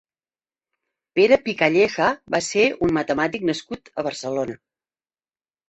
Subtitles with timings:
[1.19, 4.59] Pere Pi Calleja va ser un matemàtic nascut a Barcelona.